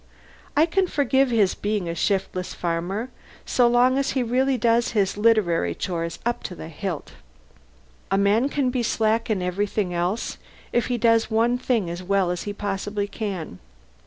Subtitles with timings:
[0.57, 3.11] I can forgive his being a shiftless farmer
[3.45, 7.13] so long as he really does his literary chores up to the hilt.
[8.09, 10.39] A man can be slack in everything else,
[10.73, 13.59] if he does one thing as well as he possibly can.